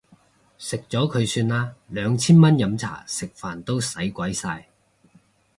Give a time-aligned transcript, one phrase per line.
[0.57, 4.67] 食咗佢算啦，兩千蚊飲茶食飯都使鬼晒